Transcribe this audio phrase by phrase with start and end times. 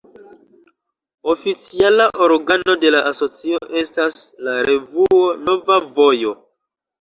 [1.33, 6.35] Oficiala organo de la asocio estas la revuo "Nova Vojo".